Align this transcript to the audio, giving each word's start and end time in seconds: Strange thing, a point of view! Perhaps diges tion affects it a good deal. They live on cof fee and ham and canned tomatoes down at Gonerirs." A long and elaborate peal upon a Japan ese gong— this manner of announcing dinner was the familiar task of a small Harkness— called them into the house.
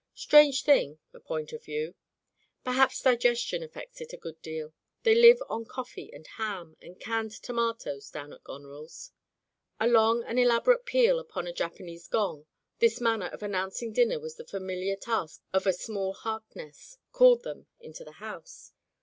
Strange 0.15 0.63
thing, 0.63 0.97
a 1.13 1.19
point 1.19 1.53
of 1.53 1.63
view! 1.63 1.93
Perhaps 2.63 3.03
diges 3.03 3.37
tion 3.37 3.61
affects 3.61 4.01
it 4.01 4.11
a 4.11 4.17
good 4.17 4.41
deal. 4.41 4.73
They 5.03 5.13
live 5.13 5.37
on 5.47 5.63
cof 5.65 5.89
fee 5.89 6.11
and 6.11 6.25
ham 6.25 6.75
and 6.81 6.99
canned 6.99 7.29
tomatoes 7.33 8.09
down 8.09 8.33
at 8.33 8.43
Gonerirs." 8.43 9.11
A 9.79 9.87
long 9.87 10.23
and 10.23 10.39
elaborate 10.39 10.85
peal 10.87 11.19
upon 11.19 11.45
a 11.45 11.53
Japan 11.53 11.87
ese 11.87 12.07
gong— 12.07 12.47
this 12.79 12.99
manner 12.99 13.27
of 13.27 13.43
announcing 13.43 13.93
dinner 13.93 14.19
was 14.19 14.37
the 14.37 14.43
familiar 14.43 14.95
task 14.95 15.43
of 15.53 15.67
a 15.67 15.71
small 15.71 16.13
Harkness— 16.15 16.97
called 17.11 17.43
them 17.43 17.67
into 17.79 18.03
the 18.03 18.13
house. 18.17 18.71